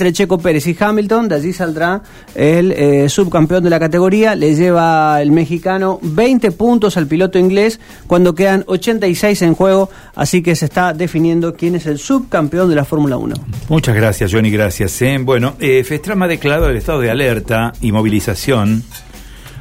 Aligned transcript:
entre 0.00 0.12
Checo 0.12 0.38
Pérez 0.38 0.64
y 0.68 0.76
Hamilton, 0.78 1.26
de 1.26 1.34
allí 1.34 1.52
saldrá 1.52 2.00
el 2.36 2.70
eh, 2.70 3.08
subcampeón 3.08 3.64
de 3.64 3.70
la 3.70 3.80
categoría, 3.80 4.36
le 4.36 4.54
lleva 4.54 5.20
el 5.20 5.32
mexicano 5.32 5.98
20 6.02 6.52
puntos 6.52 6.96
al 6.96 7.08
piloto 7.08 7.36
inglés 7.36 7.80
cuando 8.06 8.32
quedan 8.32 8.62
86 8.68 9.42
en 9.42 9.56
juego, 9.56 9.90
así 10.14 10.40
que 10.40 10.54
se 10.54 10.66
está 10.66 10.94
definiendo 10.94 11.52
quién 11.54 11.74
es 11.74 11.86
el 11.86 11.98
subcampeón 11.98 12.70
de 12.70 12.76
la 12.76 12.84
Fórmula 12.84 13.16
1. 13.16 13.34
Muchas 13.70 13.96
gracias, 13.96 14.32
Johnny, 14.32 14.52
gracias. 14.52 15.02
¿eh? 15.02 15.18
Bueno, 15.20 15.56
eh, 15.58 15.82
Festrama 15.82 16.26
ha 16.26 16.28
declarado 16.28 16.70
el 16.70 16.76
estado 16.76 17.00
de 17.00 17.10
alerta 17.10 17.72
y 17.80 17.90
movilización. 17.90 18.84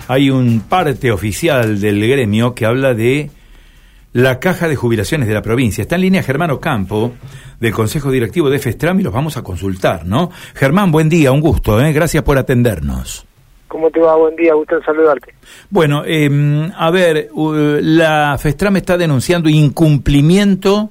Hay 0.07 0.29
un 0.29 0.59
parte 0.59 1.11
oficial 1.11 1.81
del 1.81 2.07
gremio 2.07 2.53
que 2.53 2.67
habla 2.67 2.93
de 2.93 3.31
la 4.13 4.39
caja 4.39 4.67
de 4.67 4.75
jubilaciones 4.75 5.27
de 5.27 5.33
la 5.33 5.41
provincia. 5.41 5.81
Está 5.81 5.95
en 5.95 6.01
línea 6.01 6.23
Germán 6.23 6.51
Ocampo, 6.51 7.13
del 7.59 7.73
Consejo 7.73 8.11
Directivo 8.11 8.49
de 8.49 8.59
FESTRAM, 8.59 8.99
y 8.99 9.03
los 9.03 9.13
vamos 9.13 9.37
a 9.37 9.43
consultar, 9.43 10.05
¿no? 10.05 10.31
Germán, 10.55 10.91
buen 10.91 11.09
día, 11.09 11.31
un 11.31 11.41
gusto, 11.41 11.79
¿eh? 11.81 11.91
Gracias 11.93 12.23
por 12.23 12.37
atendernos. 12.37 13.25
¿Cómo 13.67 13.89
te 13.91 13.99
va? 13.99 14.15
Buen 14.15 14.35
día, 14.35 14.53
gusto 14.53 14.77
en 14.77 14.83
saludarte. 14.83 15.33
Bueno, 15.69 16.03
eh, 16.05 16.71
a 16.75 16.89
ver, 16.89 17.29
la 17.35 18.37
FESTRAM 18.37 18.77
está 18.77 18.97
denunciando 18.97 19.49
incumplimiento 19.49 20.89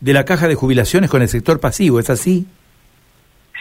de 0.00 0.12
la 0.12 0.24
caja 0.24 0.48
de 0.48 0.54
jubilaciones 0.56 1.10
con 1.10 1.22
el 1.22 1.28
sector 1.28 1.60
pasivo, 1.60 2.00
¿es 2.00 2.10
así? 2.10 2.46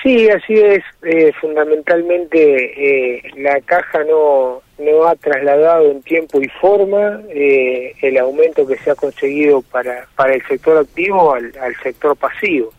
Sí, 0.06 0.30
así 0.30 0.54
es. 0.54 0.84
Eh, 1.02 1.34
fundamentalmente, 1.42 2.38
eh, 2.38 3.24
la 3.38 3.60
caja 3.62 4.04
no, 4.04 4.62
no 4.78 5.08
ha 5.08 5.16
trasladado 5.16 5.90
en 5.90 6.04
tiempo 6.04 6.40
y 6.40 6.48
forma 6.62 7.22
eh, 7.30 7.96
el 8.04 8.20
aumento 8.20 8.68
que 8.68 8.78
se 8.78 8.92
ha 8.92 8.96
conseguido 8.96 9.64
para, 9.64 10.06
para 10.16 10.36
el 10.36 10.46
sector 10.46 10.78
activo 10.78 11.34
al, 11.34 11.52
al 11.60 11.76
sector 11.78 12.16
pasivo. 12.16 12.72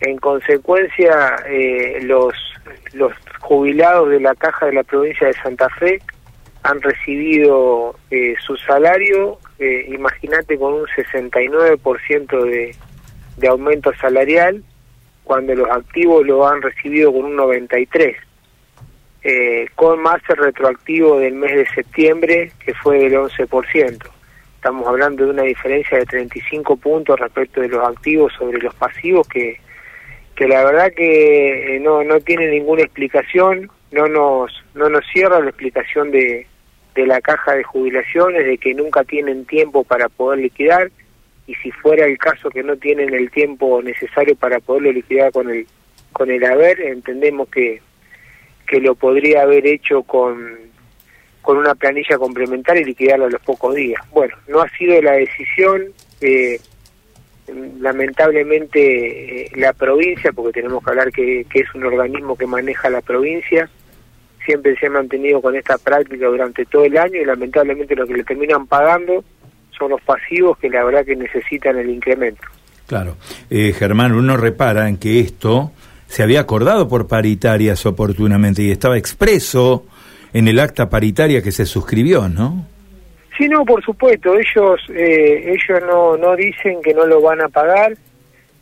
En 0.00 0.16
consecuencia, 0.16 1.36
los, 2.02 2.34
los 2.94 3.12
jubilados 3.38 4.08
de 4.08 4.18
la 4.18 4.34
caja 4.34 4.66
de 4.66 4.72
la 4.72 4.82
provincia 4.82 5.28
de 5.28 5.34
Santa 5.34 5.68
Fe 5.78 6.00
han 6.64 6.82
recibido 6.82 7.94
su 8.44 8.56
salario, 8.56 9.38
imagínate, 9.88 10.58
con 10.58 10.72
un 10.72 10.86
69% 10.86 12.44
de, 12.44 12.74
de 13.36 13.48
aumento 13.48 13.92
salarial 14.00 14.64
cuando 15.30 15.54
los 15.54 15.70
activos 15.70 16.26
lo 16.26 16.44
han 16.44 16.60
recibido 16.60 17.12
con 17.12 17.24
un 17.26 17.36
93, 17.36 18.16
eh, 19.22 19.68
con 19.76 20.02
más 20.02 20.20
el 20.28 20.38
retroactivo 20.38 21.20
del 21.20 21.34
mes 21.34 21.54
de 21.54 21.68
septiembre, 21.68 22.50
que 22.58 22.74
fue 22.74 22.98
del 22.98 23.14
11%. 23.14 24.10
Estamos 24.56 24.88
hablando 24.88 25.24
de 25.24 25.30
una 25.30 25.44
diferencia 25.44 25.98
de 25.98 26.06
35 26.06 26.76
puntos 26.78 27.20
respecto 27.20 27.60
de 27.60 27.68
los 27.68 27.88
activos 27.88 28.32
sobre 28.36 28.58
los 28.58 28.74
pasivos, 28.74 29.28
que, 29.28 29.60
que 30.34 30.48
la 30.48 30.64
verdad 30.64 30.92
que 30.96 31.76
eh, 31.76 31.78
no, 31.78 32.02
no 32.02 32.18
tiene 32.18 32.48
ninguna 32.48 32.82
explicación, 32.82 33.70
no 33.92 34.08
nos, 34.08 34.50
no 34.74 34.88
nos 34.88 35.06
cierra 35.12 35.38
la 35.38 35.50
explicación 35.50 36.10
de, 36.10 36.48
de 36.96 37.06
la 37.06 37.20
caja 37.20 37.54
de 37.54 37.62
jubilaciones, 37.62 38.44
de 38.44 38.58
que 38.58 38.74
nunca 38.74 39.04
tienen 39.04 39.44
tiempo 39.44 39.84
para 39.84 40.08
poder 40.08 40.40
liquidar, 40.40 40.90
y 41.50 41.54
si 41.56 41.72
fuera 41.72 42.06
el 42.06 42.16
caso 42.16 42.48
que 42.48 42.62
no 42.62 42.76
tienen 42.76 43.12
el 43.12 43.28
tiempo 43.28 43.82
necesario 43.82 44.36
para 44.36 44.60
poderlo 44.60 44.92
liquidar 44.92 45.32
con 45.32 45.50
el 45.50 45.66
con 46.12 46.30
el 46.30 46.44
haber 46.44 46.80
entendemos 46.80 47.48
que 47.48 47.80
que 48.68 48.80
lo 48.80 48.94
podría 48.94 49.42
haber 49.42 49.66
hecho 49.66 50.04
con 50.04 50.58
con 51.42 51.56
una 51.56 51.74
planilla 51.74 52.18
complementaria 52.18 52.82
y 52.82 52.84
liquidarlo 52.84 53.24
a 53.24 53.30
los 53.30 53.40
pocos 53.42 53.74
días. 53.74 54.00
Bueno 54.12 54.36
no 54.46 54.60
ha 54.60 54.68
sido 54.70 55.02
la 55.02 55.12
decisión 55.12 55.86
eh, 56.20 56.60
lamentablemente 57.80 59.46
eh, 59.46 59.50
la 59.56 59.72
provincia 59.72 60.32
porque 60.32 60.60
tenemos 60.60 60.84
que 60.84 60.90
hablar 60.90 61.10
que, 61.10 61.44
que 61.50 61.60
es 61.60 61.74
un 61.74 61.84
organismo 61.84 62.36
que 62.36 62.46
maneja 62.46 62.90
la 62.90 63.00
provincia 63.00 63.68
siempre 64.46 64.76
se 64.76 64.86
ha 64.86 64.90
mantenido 64.90 65.42
con 65.42 65.56
esta 65.56 65.78
práctica 65.78 66.26
durante 66.26 66.64
todo 66.64 66.84
el 66.84 66.96
año 66.96 67.20
y 67.20 67.24
lamentablemente 67.24 67.96
lo 67.96 68.06
que 68.06 68.14
le 68.14 68.22
terminan 68.22 68.68
pagando 68.68 69.24
son 69.80 69.90
los 69.90 70.00
pasivos 70.02 70.58
que 70.58 70.68
la 70.68 70.84
verdad 70.84 71.04
que 71.04 71.16
necesitan 71.16 71.78
el 71.78 71.90
incremento. 71.90 72.42
Claro. 72.86 73.16
Eh, 73.48 73.72
Germán, 73.72 74.12
uno 74.12 74.36
repara 74.36 74.88
en 74.88 74.98
que 74.98 75.20
esto 75.20 75.72
se 76.06 76.22
había 76.22 76.40
acordado 76.40 76.88
por 76.88 77.06
paritarias 77.08 77.86
oportunamente 77.86 78.62
y 78.62 78.70
estaba 78.70 78.98
expreso 78.98 79.86
en 80.32 80.48
el 80.48 80.58
acta 80.58 80.90
paritaria 80.90 81.42
que 81.42 81.52
se 81.52 81.64
suscribió, 81.64 82.28
¿no? 82.28 82.66
Sí, 83.38 83.48
no, 83.48 83.64
por 83.64 83.82
supuesto. 83.82 84.34
Ellos 84.34 84.80
eh, 84.90 85.54
ellos 85.54 85.82
no, 85.86 86.16
no 86.16 86.36
dicen 86.36 86.82
que 86.82 86.92
no 86.92 87.06
lo 87.06 87.22
van 87.22 87.40
a 87.40 87.48
pagar, 87.48 87.96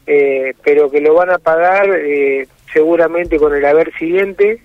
eh, 0.07 0.55
pero 0.63 0.91
que 0.91 1.01
lo 1.01 1.15
van 1.15 1.31
a 1.31 1.39
pagar 1.39 1.89
eh, 1.91 2.47
seguramente 2.73 3.39
con 3.39 3.55
el 3.55 3.65
haber 3.65 3.93
siguiente 3.99 4.61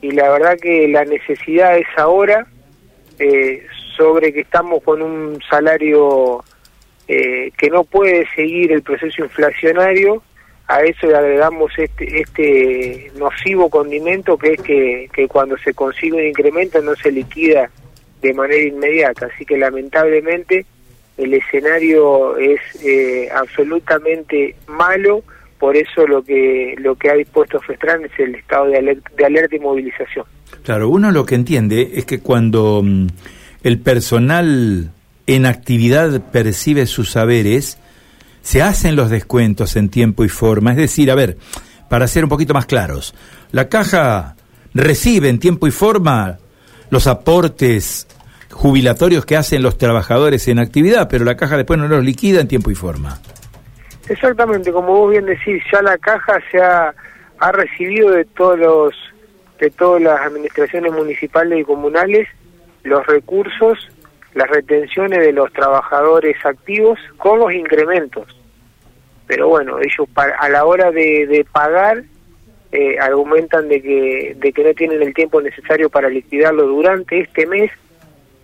y 0.00 0.10
la 0.12 0.30
verdad 0.30 0.58
que 0.60 0.88
la 0.88 1.04
necesidad 1.04 1.76
es 1.78 1.86
ahora. 1.96 2.46
Sobre 3.96 4.32
que 4.32 4.40
estamos 4.40 4.82
con 4.82 5.00
un 5.02 5.38
salario 5.48 6.44
eh, 7.08 7.50
que 7.56 7.70
no 7.70 7.84
puede 7.84 8.26
seguir 8.34 8.72
el 8.72 8.82
proceso 8.82 9.22
inflacionario, 9.22 10.22
a 10.68 10.80
eso 10.80 11.06
le 11.06 11.16
agregamos 11.16 11.72
este, 11.78 12.20
este 12.20 13.12
nocivo 13.16 13.70
condimento 13.70 14.36
que 14.36 14.54
es 14.54 14.60
que, 14.60 15.08
que 15.12 15.28
cuando 15.28 15.56
se 15.58 15.72
consigue 15.74 16.16
un 16.16 16.26
incremento 16.26 16.82
no 16.82 16.96
se 16.96 17.12
liquida 17.12 17.70
de 18.20 18.34
manera 18.34 18.62
inmediata. 18.62 19.26
Así 19.32 19.44
que 19.44 19.56
lamentablemente 19.56 20.66
el 21.16 21.34
escenario 21.34 22.36
es 22.36 22.60
eh, 22.84 23.28
absolutamente 23.32 24.56
malo, 24.66 25.22
por 25.58 25.76
eso 25.76 26.06
lo 26.06 26.22
que 26.22 26.74
lo 26.78 26.96
que 26.96 27.10
ha 27.10 27.14
dispuesto 27.14 27.60
FESTRAN 27.60 28.04
es 28.04 28.18
el 28.18 28.34
estado 28.34 28.66
de 28.66 28.78
alerta, 28.78 29.10
de 29.16 29.24
alerta 29.24 29.56
y 29.56 29.60
movilización. 29.60 30.26
Claro, 30.62 30.88
uno 30.88 31.10
lo 31.12 31.24
que 31.24 31.36
entiende 31.36 31.92
es 31.94 32.04
que 32.04 32.20
cuando 32.20 32.82
mm, 32.82 33.06
el 33.62 33.80
personal 33.80 34.90
en 35.26 35.46
actividad 35.46 36.20
percibe 36.30 36.86
sus 36.86 37.10
saberes, 37.10 37.78
se 38.42 38.62
hacen 38.62 38.96
los 38.96 39.10
descuentos 39.10 39.76
en 39.76 39.88
tiempo 39.88 40.24
y 40.24 40.28
forma. 40.28 40.70
Es 40.70 40.76
decir, 40.76 41.10
a 41.10 41.14
ver, 41.14 41.36
para 41.88 42.06
ser 42.06 42.24
un 42.24 42.30
poquito 42.30 42.54
más 42.54 42.66
claros, 42.66 43.14
la 43.50 43.68
caja 43.68 44.36
recibe 44.74 45.28
en 45.28 45.38
tiempo 45.38 45.66
y 45.66 45.70
forma 45.70 46.38
los 46.90 47.06
aportes 47.06 48.06
jubilatorios 48.50 49.26
que 49.26 49.36
hacen 49.36 49.62
los 49.62 49.76
trabajadores 49.76 50.46
en 50.48 50.58
actividad, 50.58 51.08
pero 51.08 51.24
la 51.24 51.36
caja 51.36 51.56
después 51.56 51.78
no 51.78 51.88
los 51.88 52.04
liquida 52.04 52.40
en 52.40 52.48
tiempo 52.48 52.70
y 52.70 52.74
forma. 52.74 53.18
Exactamente, 54.08 54.72
como 54.72 54.88
vos 54.88 55.10
bien 55.10 55.26
decís, 55.26 55.62
ya 55.72 55.82
la 55.82 55.98
caja 55.98 56.38
se 56.50 56.62
ha, 56.62 56.94
ha 57.38 57.52
recibido 57.52 58.10
de 58.12 58.24
todos 58.24 58.58
los 58.58 58.94
de 59.58 59.70
todas 59.70 60.02
las 60.02 60.20
administraciones 60.20 60.92
municipales 60.92 61.60
y 61.60 61.64
comunales 61.64 62.28
los 62.86 63.04
recursos, 63.06 63.88
las 64.34 64.48
retenciones 64.48 65.18
de 65.20 65.32
los 65.32 65.52
trabajadores 65.52 66.36
activos 66.44 66.98
con 67.16 67.38
los 67.38 67.52
incrementos. 67.52 68.26
Pero 69.26 69.48
bueno, 69.48 69.78
ellos 69.80 70.08
a 70.14 70.48
la 70.48 70.64
hora 70.64 70.90
de, 70.92 71.44
pagar 71.52 72.04
eh, 72.70 72.96
argumentan 73.00 73.68
de 73.68 73.82
que, 73.82 74.36
de 74.36 74.52
que 74.52 74.64
no 74.64 74.72
tienen 74.74 75.02
el 75.02 75.14
tiempo 75.14 75.40
necesario 75.40 75.90
para 75.90 76.08
liquidarlo 76.08 76.66
durante 76.66 77.20
este 77.20 77.46
mes, 77.46 77.70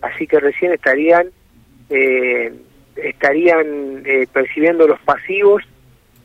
así 0.01 0.27
que 0.27 0.41
recién 0.41 0.73
estarían 0.73 1.29
eh, 1.91 2.53
estarían 2.97 4.03
eh, 4.05 4.27
percibiendo 4.33 4.87
los 4.89 5.01
pasivos 5.01 5.63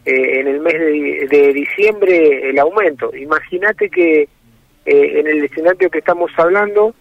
en 0.06 0.48
el 0.48 0.62
mes 0.62 0.74
de, 0.74 1.28
de, 1.30 1.54
diciembre 1.54 2.50
el 2.50 2.58
aumento. 2.60 3.14
Imagínate 3.14 3.90
que 3.90 4.30
en 4.86 5.28
el 5.28 5.44
escenario 5.44 5.90
que 5.90 6.00
estamos 6.00 6.32
hablando 6.38 6.96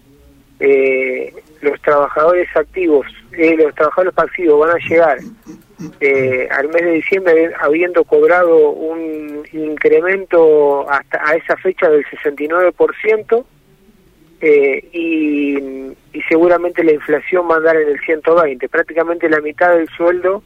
eh, 0.61 1.33
los 1.61 1.81
trabajadores 1.83 2.49
activos, 2.57 3.07
eh, 3.33 3.57
los 3.57 3.75
trabajadores 3.75 4.15
pasivos 4.15 4.61
van 4.61 4.77
a 4.77 4.89
llegar 4.89 5.19
eh, 6.01 6.49
al 6.51 6.69
mes 6.69 6.83
de 6.83 6.93
diciembre 6.93 7.53
habiendo 7.61 8.03
cobrado 8.05 8.71
un 8.71 9.43
incremento 9.53 10.91
hasta 10.91 11.21
a 11.29 11.35
esa 11.35 11.57
fecha 11.57 11.91
del 11.91 12.05
69% 12.07 13.45
eh, 14.41 14.89
y, 14.93 15.59
y 16.13 16.23
seguramente 16.29 16.83
la 16.83 16.93
inflación 16.93 17.49
va 17.51 17.55
a 17.55 17.59
andar 17.59 17.77
en 17.77 17.89
el 17.89 18.01
120, 18.01 18.69
prácticamente 18.69 19.29
la 19.29 19.41
mitad 19.41 19.77
del 19.77 19.89
sueldo 19.91 20.43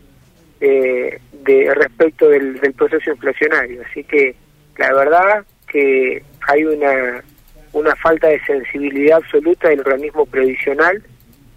eh, 0.61 1.21
de 1.33 1.75
respecto 1.75 2.29
del, 2.29 2.59
del 2.61 2.73
proceso 2.73 3.11
inflacionario. 3.11 3.83
Así 3.89 4.03
que 4.05 4.35
la 4.79 4.93
verdad 4.93 5.45
que 5.69 6.23
hay 6.49 6.65
una 6.65 7.23
una 7.73 7.95
falta 7.97 8.29
de 8.29 8.41
sensibilidad 8.45 9.19
absoluta 9.19 9.69
del 9.69 9.81
organismo 9.81 10.27
previsional 10.27 11.03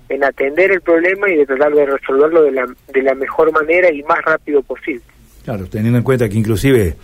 en 0.09 0.23
atender 0.23 0.71
el 0.71 0.81
problema 0.81 1.29
y 1.29 1.37
de 1.37 1.45
tratar 1.45 1.73
de 1.73 1.85
resolverlo 1.85 2.43
de 2.43 2.51
la, 2.51 2.65
de 2.93 3.01
la 3.01 3.15
mejor 3.15 3.51
manera 3.51 3.91
y 3.91 4.03
más 4.03 4.23
rápido 4.23 4.61
posible. 4.61 5.01
Claro, 5.43 5.65
teniendo 5.67 5.97
en 5.97 6.03
cuenta 6.03 6.29
que 6.29 6.37
inclusive 6.37 6.95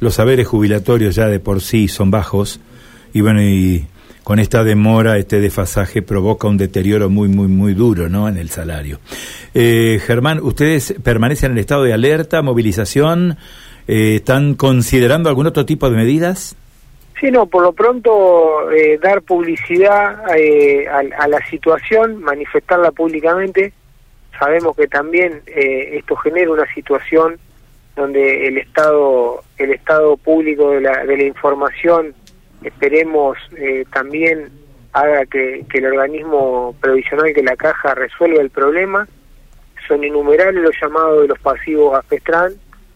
los 0.00 0.14
saberes 0.14 0.46
jubilatorios 0.46 1.14
ya 1.14 1.26
de 1.26 1.40
por 1.40 1.60
sí 1.60 1.88
son 1.88 2.10
bajos 2.10 2.60
y 3.12 3.20
bueno, 3.20 3.42
y 3.42 3.86
con 4.22 4.38
esta 4.38 4.62
demora, 4.62 5.16
este 5.16 5.40
desfasaje 5.40 6.02
provoca 6.02 6.48
un 6.48 6.58
deterioro 6.58 7.08
muy, 7.08 7.28
muy, 7.28 7.48
muy 7.48 7.72
duro 7.72 8.10
¿no? 8.10 8.28
en 8.28 8.36
el 8.36 8.50
salario. 8.50 9.00
Eh, 9.54 10.00
Germán, 10.06 10.40
¿ustedes 10.42 10.94
permanecen 11.02 11.52
en 11.52 11.56
el 11.56 11.60
estado 11.60 11.84
de 11.84 11.94
alerta, 11.94 12.42
movilización? 12.42 13.38
Eh, 13.86 14.16
¿Están 14.16 14.54
considerando 14.54 15.30
algún 15.30 15.46
otro 15.46 15.64
tipo 15.64 15.88
de 15.88 15.96
medidas? 15.96 16.56
Sí, 17.20 17.32
no, 17.32 17.46
por 17.46 17.62
lo 17.62 17.72
pronto 17.72 18.70
eh, 18.70 18.98
dar 19.02 19.22
publicidad 19.22 20.22
eh, 20.36 20.86
a, 20.88 20.98
a, 20.98 21.26
la 21.26 21.44
situación, 21.48 22.22
manifestarla 22.22 22.92
públicamente. 22.92 23.72
Sabemos 24.38 24.76
que 24.76 24.86
también 24.86 25.42
eh, 25.46 25.98
esto 25.98 26.14
genera 26.16 26.52
una 26.52 26.72
situación 26.72 27.38
donde 27.96 28.46
el 28.46 28.58
estado 28.58 29.42
el 29.56 29.72
estado 29.72 30.16
público 30.16 30.70
de 30.70 30.82
la, 30.82 31.04
de 31.04 31.16
la 31.16 31.24
información 31.24 32.14
esperemos 32.62 33.36
eh, 33.56 33.84
también 33.92 34.50
haga 34.92 35.26
que, 35.26 35.64
que 35.68 35.78
el 35.78 35.86
organismo 35.86 36.76
previsional 36.80 37.34
que 37.34 37.42
la 37.42 37.56
caja 37.56 37.96
resuelva 37.96 38.40
el 38.40 38.50
problema 38.50 39.08
son 39.88 40.04
innumerables 40.04 40.62
los 40.62 40.76
llamados 40.80 41.22
de 41.22 41.28
los 41.28 41.38
pasivos 41.40 41.98
a 41.98 42.02
FESTRAN 42.02 42.52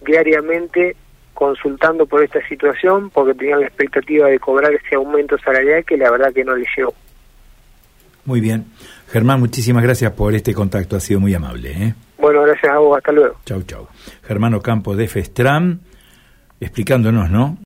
diariamente 0.07 0.95
consultando 1.35 2.07
por 2.07 2.23
esta 2.23 2.47
situación 2.49 3.11
porque 3.11 3.35
tenían 3.35 3.61
la 3.61 3.67
expectativa 3.67 4.29
de 4.29 4.39
cobrar 4.39 4.73
ese 4.73 4.97
aumento 4.97 5.37
salarial 5.39 5.85
que 5.85 5.97
la 5.97 6.11
verdad 6.11 6.33
que 6.33 6.45
no 6.45 6.57
les 6.57 6.69
llegó. 6.77 6.95
Muy 8.25 8.41
bien. 8.41 8.67
Germán, 9.09 9.41
muchísimas 9.41 9.83
gracias 9.83 10.13
por 10.13 10.35
este 10.35 10.55
contacto, 10.55 10.97
ha 10.97 11.01
sido 11.01 11.21
muy 11.21 11.35
amable. 11.35 11.73
¿eh? 11.73 11.95
Bueno, 12.19 12.43
gracias 12.43 12.73
a 12.73 12.79
vos, 12.79 12.97
hasta 12.97 13.13
luego. 13.13 13.37
Chau, 13.45 13.63
chau. 13.63 13.89
Germán 14.23 14.55
Ocampo 14.55 14.95
de 14.95 15.09
Festram, 15.09 15.81
explicándonos, 16.61 17.31
¿no? 17.31 17.59